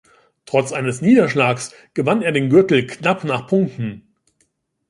Trotz 0.47 0.71
eines 0.73 1.03
Niederschlags 1.03 1.73
gewann 1.93 2.23
er 2.23 2.31
den 2.31 2.49
Gürtel 2.49 2.87
knapp 2.87 3.23
nach 3.23 3.45
Punkten. 3.45 4.11